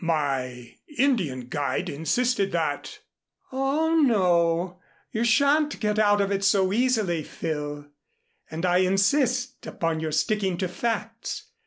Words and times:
My 0.03 0.77
Indian 0.97 1.41
guide 1.41 1.87
insisted 1.87 2.51
that" 2.53 3.01
"Oh, 3.51 3.93
no, 4.01 4.79
you 5.11 5.23
sha'n't 5.23 5.79
get 5.79 5.99
out 5.99 6.19
of 6.21 6.31
it 6.31 6.43
so 6.43 6.73
easily, 6.73 7.21
Phil, 7.21 7.85
and 8.49 8.65
I 8.65 8.77
insist 8.77 9.67
upon 9.67 9.99
your 9.99 10.11
sticking 10.11 10.57
to 10.57 10.67
facts. 10.67 11.51